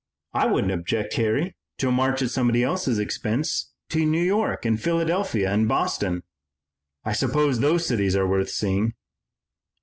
I 0.33 0.47
wouldn't 0.47 0.73
object, 0.73 1.13
Harry, 1.17 1.55
to 1.77 1.89
a 1.89 1.91
march 1.91 2.23
at 2.23 2.31
somebody 2.31 2.63
else's 2.63 2.97
expense 2.97 3.71
to 3.89 4.03
New 4.03 4.23
York 4.23 4.65
and 4.65 4.81
Philadelphia 4.81 5.51
and 5.51 5.67
Boston. 5.67 6.23
I 7.05 7.13
suppose 7.13 7.59
those 7.59 7.85
cities 7.85 8.15
are 8.15 8.25
worth 8.27 8.49
seeing." 8.49 8.93